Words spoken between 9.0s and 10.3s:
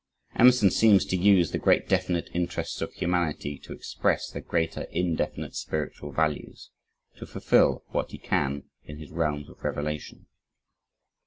realms of revelation.